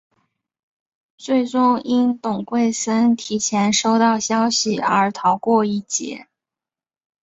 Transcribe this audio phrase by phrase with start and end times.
[1.15, 6.25] 最终因董桂森提前收到消息而逃过一劫。